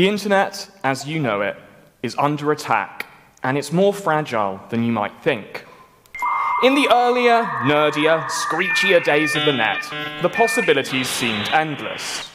[0.00, 1.56] The internet, as you know it,
[2.02, 3.04] is under attack,
[3.42, 5.66] and it's more fragile than you might think.
[6.64, 9.86] In the earlier, nerdier, screechier days of the net,
[10.22, 12.30] the possibilities seemed endless.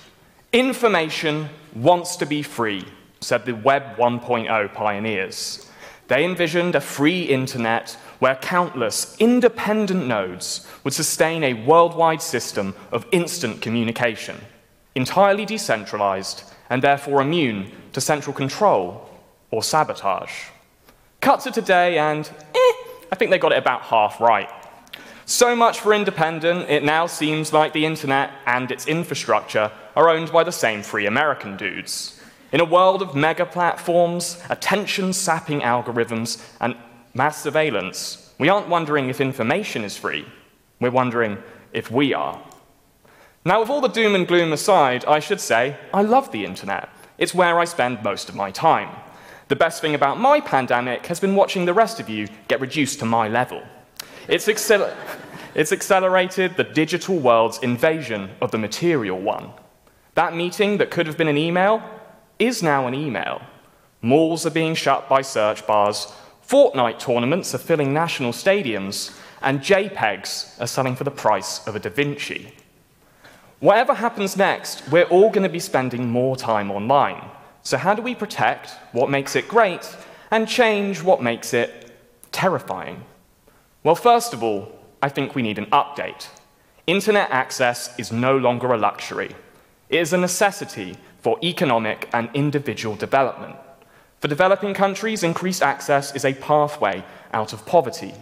[0.54, 2.86] Information wants to be free,
[3.20, 5.68] said the Web 1.0 pioneers.
[6.08, 13.08] They envisioned a free internet where countless independent nodes would sustain a worldwide system of
[13.12, 14.38] instant communication,
[14.96, 19.10] entirely decentralized and therefore immune to central control
[19.52, 20.32] or sabotage.
[21.22, 22.74] Cut to today, and eh,
[23.12, 24.50] I think they got it about half right.
[25.26, 30.32] So much for independent, it now seems like the internet and its infrastructure are owned
[30.32, 32.22] by the same free American dudes.
[32.52, 36.76] In a world of mega platforms, attention sapping algorithms, and
[37.14, 40.26] mass surveillance, we aren't wondering if information is free,
[40.80, 41.38] we're wondering
[41.74, 42.40] if we are.
[43.48, 46.90] Now, with all the doom and gloom aside, I should say I love the internet.
[47.20, 48.90] It's where I spend most of my time.
[49.50, 52.98] The best thing about my pandemic has been watching the rest of you get reduced
[53.00, 53.62] to my level.
[54.28, 59.52] It's, it's accelerated the digital world's invasion of the material one.
[60.16, 61.84] That meeting that could have been an email
[62.40, 63.44] is now an email.
[64.02, 66.12] Malls are being shut by search bars,
[66.48, 71.80] Fortnite tournaments are filling national stadiums, and JPEGs are selling for the price of a
[71.80, 72.52] Da Vinci.
[73.60, 77.30] Whatever happens next, we're all going to be spending more time online.
[77.64, 79.96] So, how do we protect what makes it great
[80.30, 81.92] and change what makes it
[82.32, 83.04] terrifying?
[83.84, 86.28] Well, first of all, I think we need an update.
[86.86, 89.36] Internet access is no longer a luxury,
[89.90, 93.56] it is a necessity for economic and individual development.
[94.20, 97.04] For developing countries, increased access is a pathway
[97.34, 98.14] out of poverty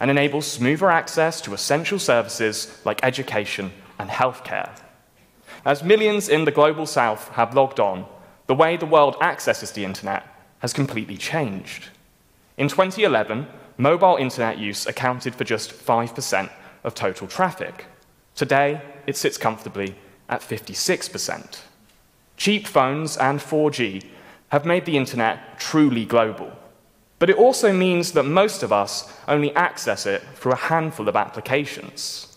[0.00, 3.72] and enables smoother access to essential services like education
[4.02, 4.68] and healthcare.
[5.64, 8.04] As millions in the global south have logged on,
[8.48, 10.24] the way the world accesses the internet
[10.58, 11.88] has completely changed.
[12.58, 13.46] In 2011,
[13.78, 16.50] mobile internet use accounted for just 5%
[16.84, 17.86] of total traffic.
[18.34, 19.94] Today, it sits comfortably
[20.28, 21.60] at 56%.
[22.36, 24.04] Cheap phones and 4G
[24.48, 26.50] have made the internet truly global.
[27.18, 31.14] But it also means that most of us only access it through a handful of
[31.14, 32.31] applications.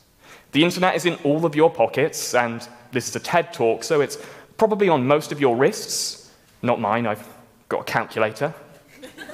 [0.55, 3.99] The internet is in all of your pockets, and this is a TED talk, so
[3.99, 4.17] it's
[4.57, 6.31] probably on most of your wrists.
[6.61, 7.27] Not mine, I've
[7.67, 8.53] got a calculator.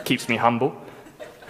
[0.04, 0.76] Keeps me humble.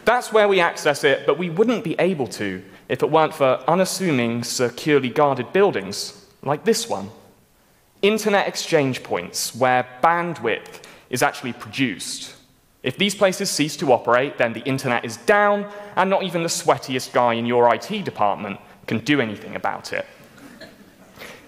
[0.03, 3.63] That's where we access it, but we wouldn't be able to if it weren't for
[3.65, 7.09] unassuming, securely guarded buildings like this one.
[8.01, 12.35] Internet exchange points where bandwidth is actually produced.
[12.83, 15.65] If these places cease to operate, then the internet is down,
[15.95, 20.05] and not even the sweatiest guy in your IT department can do anything about it.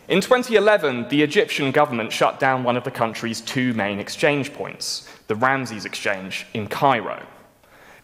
[0.08, 5.10] In 2011, the Egyptian government shut down one of the country's two main exchange points,
[5.28, 7.26] the Ramses Exchange in Cairo.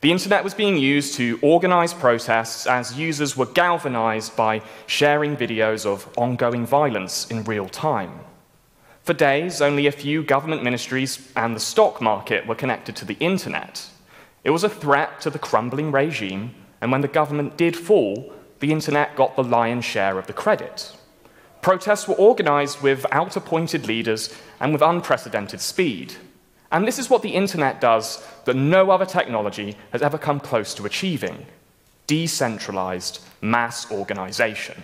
[0.02, 5.86] The internet was being used to organize protests as users were galvanized by sharing videos
[5.86, 8.22] of ongoing violence in real time.
[9.04, 13.18] For days, only a few government ministries and the stock market were connected to the
[13.20, 13.90] internet.
[14.46, 18.72] It was a threat to the crumbling regime, and when the government did fall, the
[18.72, 20.96] internet got the lion's share of the credit.
[21.62, 26.16] Protests were organized without appointed leaders and with unprecedented speed.
[26.72, 30.74] And this is what the internet does that no other technology has ever come close
[30.76, 31.46] to achieving
[32.08, 34.82] decentralized mass organization.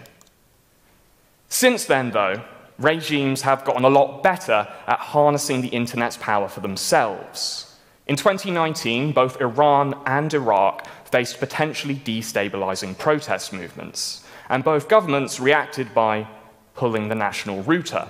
[1.50, 2.44] Since then, though,
[2.78, 7.76] regimes have gotten a lot better at harnessing the internet's power for themselves.
[8.08, 15.94] In 2019, both Iran and Iraq faced potentially destabilizing protest movements, and both governments reacted
[15.94, 16.28] by
[16.74, 18.06] pulling the national router.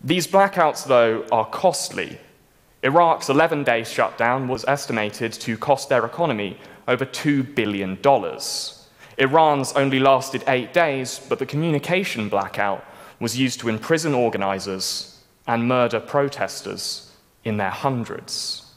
[0.00, 2.18] These blackouts, though, are costly.
[2.82, 6.56] Iraq's 11 day shutdown was estimated to cost their economy
[6.88, 7.98] over $2 billion.
[9.18, 12.82] Iran's only lasted eight days, but the communication blackout
[13.20, 17.12] was used to imprison organizers and murder protesters
[17.44, 18.71] in their hundreds.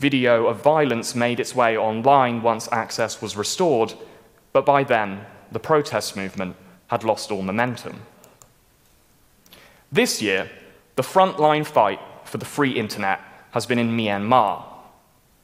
[0.00, 3.92] Video of violence made its way online once access was restored,
[4.54, 6.56] but by then, the protest movement
[6.86, 8.00] had lost all momentum.
[9.92, 10.50] This year,
[10.96, 13.20] the frontline fight for the free internet
[13.50, 14.64] has been in Myanmar.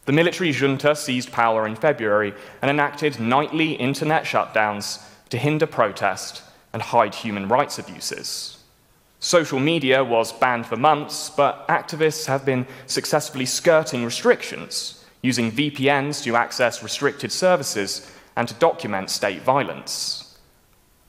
[0.06, 2.32] The military junta seized power in February
[2.62, 6.42] and enacted nightly internet shutdowns to hinder protest
[6.72, 8.55] and hide human rights abuses.
[9.26, 16.22] Social media was banned for months, but activists have been successfully skirting restrictions, using VPNs
[16.22, 20.38] to access restricted services and to document state violence.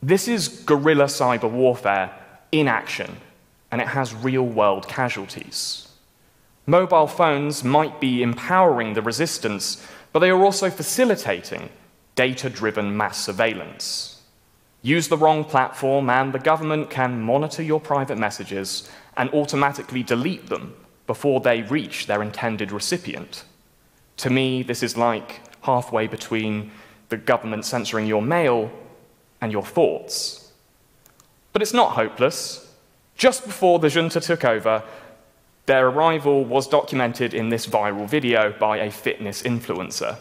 [0.01, 2.11] This is guerrilla cyber warfare
[2.51, 3.17] in action,
[3.69, 5.87] and it has real world casualties.
[6.65, 11.69] Mobile phones might be empowering the resistance, but they are also facilitating
[12.15, 14.16] data driven mass surveillance.
[14.81, 20.47] Use the wrong platform, and the government can monitor your private messages and automatically delete
[20.47, 20.75] them
[21.07, 23.43] before they reach their intended recipient.
[24.17, 26.71] To me, this is like halfway between
[27.09, 28.71] the government censoring your mail
[29.41, 30.51] and your thoughts.
[31.53, 32.71] But it's not hopeless.
[33.15, 34.83] Just before the junta took over,
[35.65, 40.17] their arrival was documented in this viral video by a fitness influencer.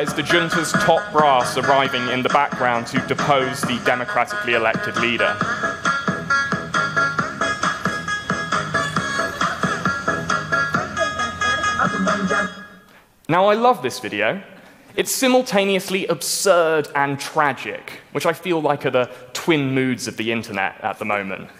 [0.00, 4.96] That is the junta's top brass arriving in the background to depose the democratically elected
[4.96, 5.36] leader.
[13.28, 14.42] Now, I love this video.
[14.96, 20.32] It's simultaneously absurd and tragic, which I feel like are the twin moods of the
[20.32, 21.50] internet at the moment.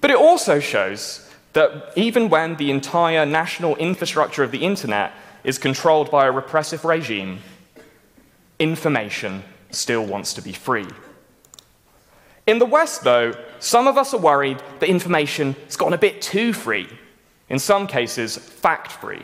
[0.00, 5.12] But it also shows that even when the entire national infrastructure of the internet
[5.44, 7.40] is controlled by a repressive regime,
[8.58, 10.88] information still wants to be free.
[12.46, 16.22] In the West, though, some of us are worried that information has gotten a bit
[16.22, 16.88] too free,
[17.48, 19.22] in some cases, fact free.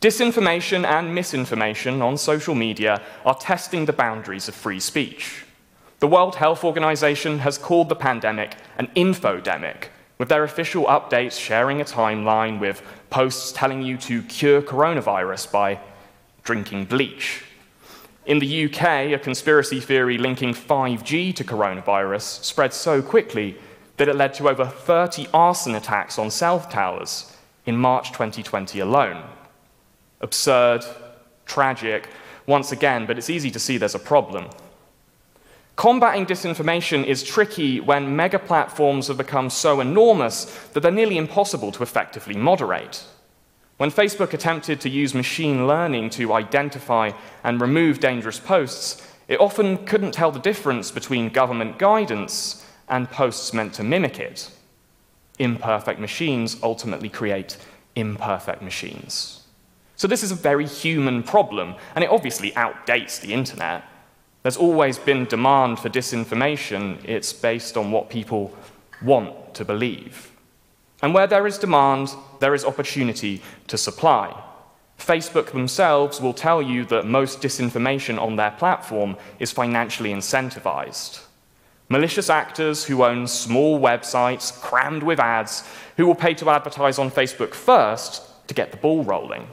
[0.00, 5.44] Disinformation and misinformation on social media are testing the boundaries of free speech.
[6.00, 9.88] The World Health Organization has called the pandemic an infodemic,
[10.18, 15.80] with their official updates sharing a timeline with posts telling you to cure coronavirus by
[16.42, 17.44] drinking bleach.
[18.26, 23.56] In the UK, a conspiracy theory linking 5G to coronavirus spread so quickly
[23.96, 29.22] that it led to over 30 arson attacks on cell towers in March 2020 alone
[30.20, 30.84] absurd,
[31.46, 32.08] tragic,
[32.46, 34.48] once again, but it's easy to see there's a problem.
[35.78, 41.70] Combating disinformation is tricky when mega platforms have become so enormous that they're nearly impossible
[41.70, 43.04] to effectively moderate.
[43.76, 47.12] When Facebook attempted to use machine learning to identify
[47.44, 53.54] and remove dangerous posts, it often couldn't tell the difference between government guidance and posts
[53.54, 54.50] meant to mimic it.
[55.38, 57.56] Imperfect machines ultimately create
[57.94, 59.44] imperfect machines.
[59.94, 63.84] So this is a very human problem, and it obviously outdates the internet.
[64.42, 67.04] There's always been demand for disinformation.
[67.04, 68.54] It's based on what people
[69.02, 70.32] want to believe.
[71.02, 74.42] And where there is demand, there is opportunity to supply.
[74.98, 81.22] Facebook themselves will tell you that most disinformation on their platform is financially incentivized.
[81.88, 85.64] Malicious actors who own small websites crammed with ads,
[85.96, 89.48] who will pay to advertise on Facebook first to get the ball rolling.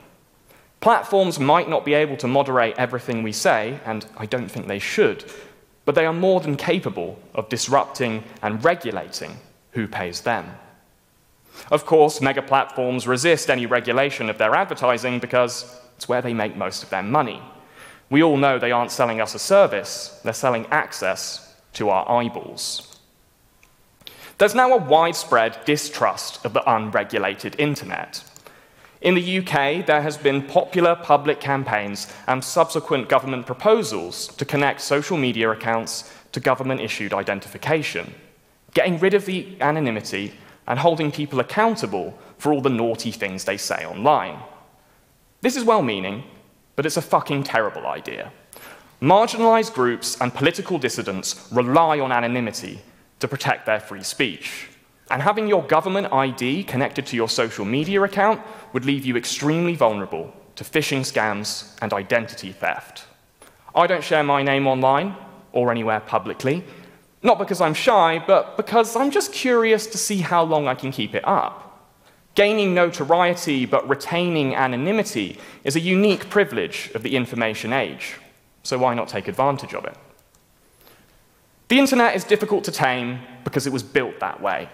[0.86, 4.78] Platforms might not be able to moderate everything we say, and I don't think they
[4.78, 5.26] should,
[5.84, 9.38] but they are more than capable of disrupting and regulating
[9.72, 10.46] who pays them.
[11.72, 16.56] Of course, mega platforms resist any regulation of their advertising because it's where they make
[16.56, 17.42] most of their money.
[18.12, 23.00] We all know they aren't selling us a service, they're selling access to our eyeballs.
[24.38, 28.24] There's now a widespread distrust of the unregulated internet.
[29.06, 34.82] In the UK, there has been popular public campaigns and subsequent government proposals to connect
[34.82, 38.16] social media accounts to government issued identification,
[38.74, 40.34] getting rid of the anonymity
[40.66, 44.40] and holding people accountable for all the naughty things they say online.
[45.42, 46.24] This is well meaning,
[46.76, 48.32] but it's a fucking terrible idea.
[49.04, 52.82] Marginalized groups and political dissidents rely on anonymity
[53.20, 54.70] to protect their free speech.
[55.12, 58.42] And having your government ID connected to your social media account
[58.74, 63.06] would leave you extremely vulnerable to phishing scams and identity theft.
[63.76, 65.16] I don't share my name online
[65.52, 66.64] or anywhere publicly,
[67.22, 70.92] not because I'm shy, but because I'm just curious to see how long I can
[70.92, 71.62] keep it up.
[72.36, 78.16] Gaining notoriety but retaining anonymity is a unique privilege of the information age,
[78.64, 79.96] so why not take advantage of it?
[81.68, 84.70] The internet is difficult to tame because it was built that way.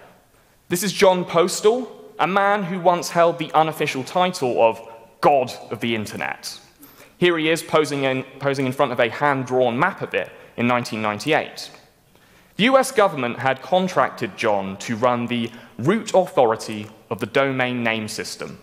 [0.71, 4.79] This is Jon Postel, a man who once held the unofficial title of
[5.19, 6.61] God of the Internet.
[7.17, 10.31] Here he is posing in, posing in front of a hand drawn map of it
[10.55, 11.71] in 1998.
[12.55, 18.07] The US government had contracted Jon to run the root authority of the domain name
[18.07, 18.57] system,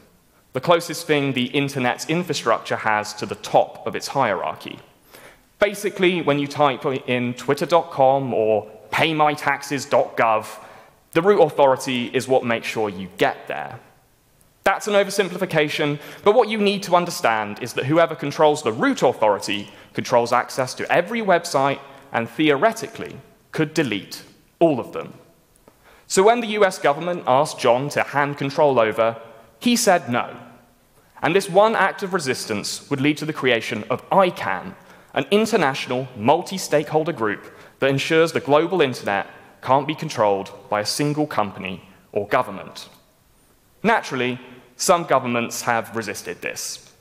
[0.54, 4.78] the closest thing the internet's infrastructure has to the top of its hierarchy.
[5.58, 10.64] Basically, when you type in twitter.com or paymytaxes.gov,
[11.12, 13.80] the root authority is what makes sure you get there.
[14.64, 19.02] That's an oversimplification, but what you need to understand is that whoever controls the root
[19.02, 21.80] authority controls access to every website
[22.12, 23.16] and theoretically
[23.50, 24.22] could delete
[24.58, 25.14] all of them.
[26.06, 29.16] So when the US government asked Jon to hand control over,
[29.58, 30.36] he said no.
[31.22, 34.74] And this one act of resistance would lead to the creation of ICANN,
[35.14, 39.26] an international multi stakeholder group that ensures the global internet
[39.62, 42.88] can't be controlled by a single company or government.
[43.82, 44.40] Naturally,
[44.76, 46.92] some governments have resisted this.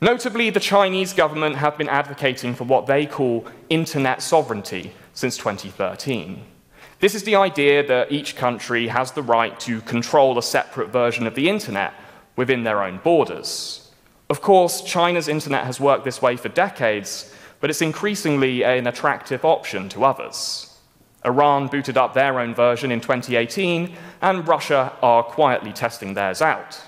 [0.00, 6.44] Notably, the Chinese government have been advocating for what they call internet sovereignty since 2013.
[6.98, 11.26] This is the idea that each country has the right to control a separate version
[11.26, 11.94] of the internet
[12.36, 13.90] within their own borders.
[14.30, 19.44] Of course, China's internet has worked this way for decades, but it's increasingly an attractive
[19.44, 20.71] option to others.
[21.24, 26.80] Iran booted up their own version in 2018, and Russia are quietly testing theirs out.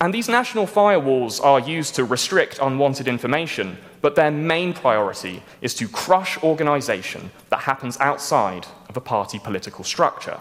[0.00, 5.74] And these national firewalls are used to restrict unwanted information, but their main priority is
[5.74, 10.38] to crush organization that happens outside of a party political structure.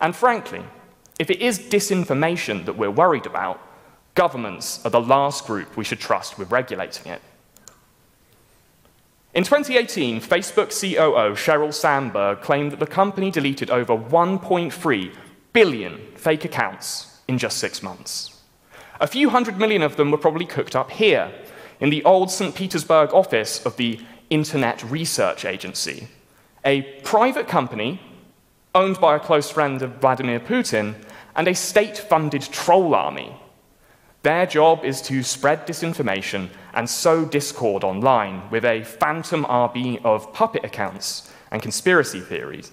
[0.00, 0.62] And frankly,
[1.18, 3.60] if it is disinformation that we're worried about,
[4.14, 7.22] governments are the last group we should trust with regulating it.
[9.36, 15.14] In 2018, Facebook COO Sheryl Sandberg claimed that the company deleted over 1.3
[15.52, 18.40] billion fake accounts in just six months.
[18.98, 21.30] A few hundred million of them were probably cooked up here,
[21.80, 22.54] in the old St.
[22.54, 24.00] Petersburg office of the
[24.30, 26.08] Internet Research Agency,
[26.64, 28.00] a private company
[28.74, 30.94] owned by a close friend of Vladimir Putin
[31.34, 33.36] and a state funded troll army.
[34.26, 40.32] Their job is to spread disinformation and sow discord online with a phantom army of
[40.32, 42.72] puppet accounts and conspiracy theories.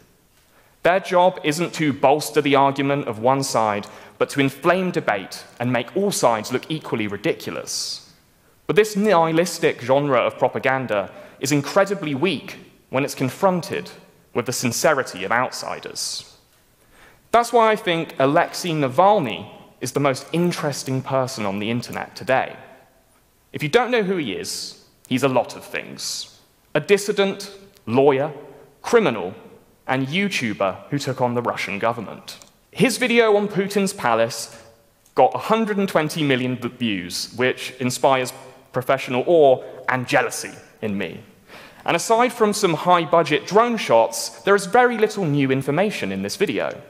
[0.82, 3.86] Their job isn't to bolster the argument of one side,
[4.18, 8.12] but to inflame debate and make all sides look equally ridiculous.
[8.66, 12.58] But this nihilistic genre of propaganda is incredibly weak
[12.90, 13.92] when it's confronted
[14.34, 16.36] with the sincerity of outsiders.
[17.30, 19.52] That's why I think Alexei Navalny
[19.84, 22.56] is the most interesting person on the internet today.
[23.52, 26.40] If you don't know who he is, he's a lot of things
[26.74, 27.52] a dissident,
[27.86, 28.32] lawyer,
[28.82, 29.36] criminal,
[29.86, 32.38] and YouTuber who took on the Russian government.
[32.72, 34.58] His video on Putin's palace
[35.16, 38.34] got 120 million views, which inspires
[38.72, 41.20] professional awe and jealousy in me.
[41.86, 46.22] And aside from some high budget drone shots, there is very little new information in
[46.24, 46.82] this video.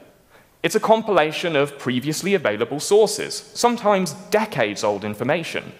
[0.64, 5.72] It's a compilation of previously available sources, sometimes decades old information.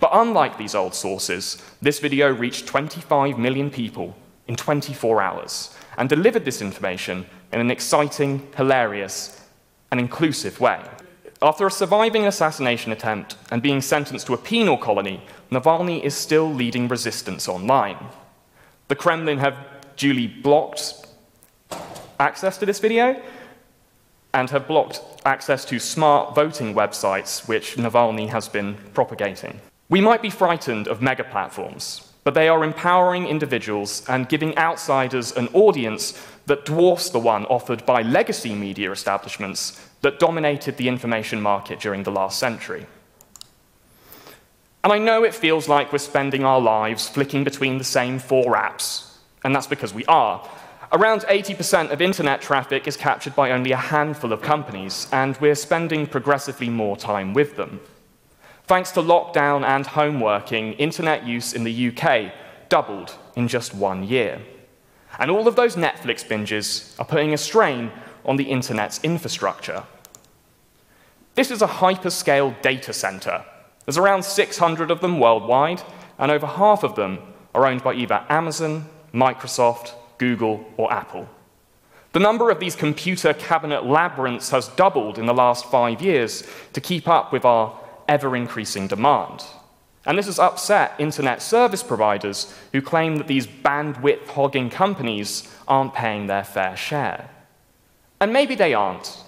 [0.00, 4.14] But unlike these old sources, this video reached 25 million people
[4.46, 9.48] in 24 hours and delivered this information in an exciting, hilarious,
[9.90, 10.82] and inclusive way.
[11.40, 16.52] After a surviving assassination attempt and being sentenced to a penal colony, Navalny is still
[16.52, 17.96] leading resistance online.
[18.88, 19.56] The Kremlin have
[19.96, 21.06] duly blocked
[22.20, 23.22] access to this video
[24.34, 29.60] and have blocked access to smart voting websites, which Navalny has been propagating.
[29.88, 35.32] We might be frightened of mega platforms, but they are empowering individuals and giving outsiders
[35.32, 41.40] an audience that dwarfs the one offered by legacy media establishments that dominated the information
[41.40, 42.86] market during the last century.
[44.84, 48.54] And I know it feels like we're spending our lives flicking between the same four
[48.54, 50.48] apps, and that's because we are.
[50.92, 55.54] Around 80% of internet traffic is captured by only a handful of companies, and we're
[55.54, 57.80] spending progressively more time with them.
[58.64, 62.32] Thanks to lockdown and home working, internet use in the UK
[62.68, 64.40] doubled in just one year.
[65.18, 67.90] And all of those Netflix binges are putting a strain
[68.24, 69.84] on the internet's infrastructure.
[71.34, 73.44] This is a hyperscale data center
[73.84, 75.82] there's around 600 of them worldwide,
[76.18, 77.18] and over half of them
[77.54, 81.28] are owned by either Amazon, Microsoft, Google, or Apple.
[82.12, 86.80] The number of these computer cabinet labyrinths has doubled in the last five years to
[86.80, 87.76] keep up with our
[88.06, 89.42] ever increasing demand.
[90.06, 95.94] And this has upset internet service providers who claim that these bandwidth hogging companies aren't
[95.94, 97.30] paying their fair share.
[98.20, 99.24] And maybe they aren't.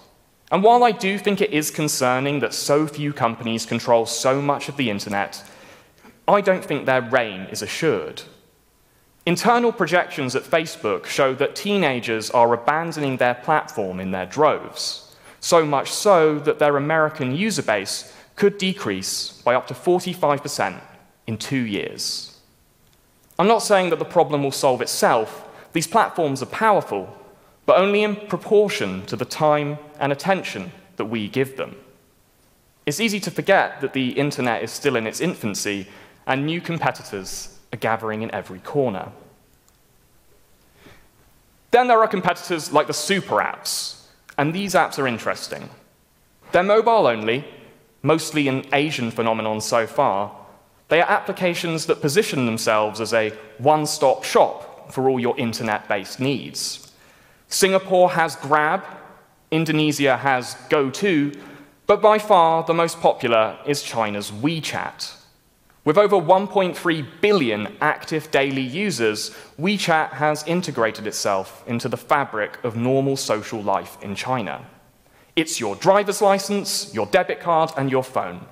[0.51, 4.69] And while I do think it is concerning that so few companies control so much
[4.69, 5.43] of the internet,
[6.27, 8.21] I don't think their reign is assured.
[9.25, 15.65] Internal projections at Facebook show that teenagers are abandoning their platform in their droves, so
[15.65, 20.79] much so that their American user base could decrease by up to 45%
[21.25, 22.39] in two years.
[23.39, 25.49] I'm not saying that the problem will solve itself.
[25.73, 27.11] These platforms are powerful,
[27.65, 31.75] but only in proportion to the time and attention that we give them.
[32.85, 35.87] It's easy to forget that the internet is still in its infancy
[36.27, 39.11] and new competitors are gathering in every corner.
[41.71, 44.05] Then there are competitors like the super apps,
[44.37, 45.69] and these apps are interesting.
[46.51, 47.43] They're mobile only,
[48.01, 50.31] mostly an Asian phenomenon so far.
[50.87, 55.87] They are applications that position themselves as a one stop shop for all your internet
[55.87, 56.93] based needs.
[57.47, 58.83] Singapore has Grab,
[59.51, 61.31] Indonesia has GoTo,
[61.87, 65.24] but by far the most popular is China's WeChat.
[65.85, 72.75] With over 1.3 billion active daily users, WeChat has integrated itself into the fabric of
[72.75, 74.65] normal social life in China.
[75.35, 78.47] It's your driver's license, your debit card, and your phone.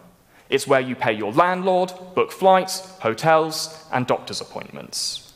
[0.47, 5.33] It's where you pay your landlord, book flights, hotels, and doctor's appointments.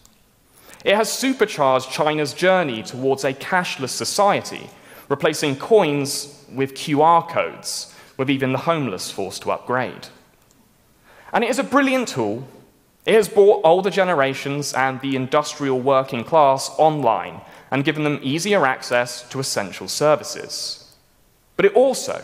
[0.86, 4.70] It has supercharged China's journey towards a cashless society,
[5.10, 10.10] replacing coins with QR codes, with even the homeless forced to upgrade.
[11.34, 12.48] And it is a brilliant tool.
[13.06, 17.42] It has brought older generations and the industrial working class online
[17.72, 20.96] and given them easier access to essential services.
[21.56, 22.24] But it also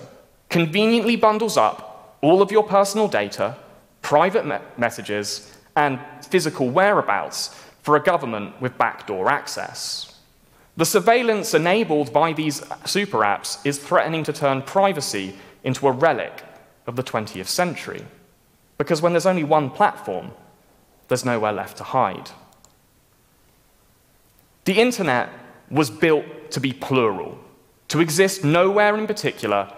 [0.50, 3.55] conveniently bundles up all of your personal data,
[4.01, 10.13] private me messages, and physical whereabouts for a government with backdoor access.
[10.77, 16.43] The surveillance enabled by these super apps is threatening to turn privacy into a relic
[16.88, 18.05] of the 20th century.
[18.83, 20.31] Because when there's only one platform,
[21.07, 22.31] there's nowhere left to hide.
[24.65, 25.29] The internet
[25.71, 27.37] was built to be plural,
[27.87, 29.71] to exist nowhere in particular,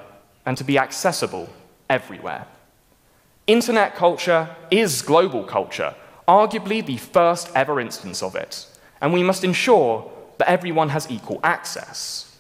[0.43, 1.49] and to be accessible
[1.87, 2.47] everywhere.
[3.45, 5.93] Internet culture is global culture,
[6.27, 8.65] arguably the first ever instance of it,
[9.01, 12.39] and we must ensure that everyone has equal access.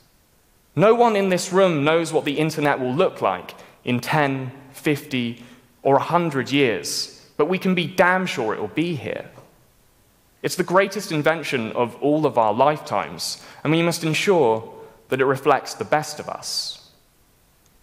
[0.75, 3.53] No one in this room knows what the internet will look like
[3.83, 5.43] in 10, 50,
[5.85, 9.29] or a 100 years, but we can be damn sure it will be here.
[10.41, 14.73] It's the greatest invention of all of our lifetimes, and we must ensure
[15.09, 16.89] that it reflects the best of us.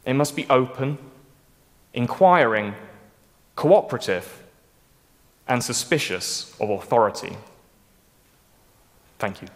[0.05, 0.99] It must be open,
[1.95, 2.75] inquiring,
[3.55, 4.43] cooperative,
[5.47, 7.37] and suspicious of authority.
[9.21, 9.49] Thank you.